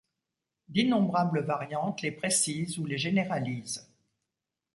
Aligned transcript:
D'innombrables 0.69 1.41
variantes 1.43 2.01
les 2.01 2.11
précisent 2.11 2.79
ou 2.79 2.87
les 2.87 2.97
généralisent. 2.97 3.87